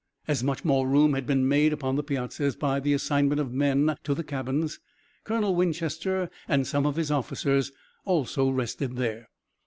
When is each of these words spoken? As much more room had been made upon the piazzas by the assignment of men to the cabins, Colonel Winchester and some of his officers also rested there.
As 0.27 0.43
much 0.43 0.65
more 0.65 0.87
room 0.87 1.13
had 1.13 1.27
been 1.27 1.47
made 1.47 1.71
upon 1.71 1.95
the 1.95 2.01
piazzas 2.01 2.55
by 2.55 2.79
the 2.79 2.91
assignment 2.95 3.39
of 3.39 3.53
men 3.53 3.95
to 4.03 4.15
the 4.15 4.23
cabins, 4.23 4.79
Colonel 5.25 5.53
Winchester 5.53 6.31
and 6.47 6.65
some 6.65 6.87
of 6.87 6.95
his 6.95 7.11
officers 7.11 7.71
also 8.03 8.49
rested 8.49 8.95
there. 8.95 9.29